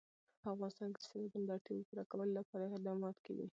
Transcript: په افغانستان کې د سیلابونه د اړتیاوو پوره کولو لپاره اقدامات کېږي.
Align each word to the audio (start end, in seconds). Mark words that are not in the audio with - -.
په 0.41 0.47
افغانستان 0.53 0.87
کې 0.91 0.99
د 1.01 1.05
سیلابونه 1.09 1.45
د 1.47 1.51
اړتیاوو 1.57 1.87
پوره 1.89 2.03
کولو 2.11 2.31
لپاره 2.39 2.63
اقدامات 2.65 3.15
کېږي. 3.25 3.47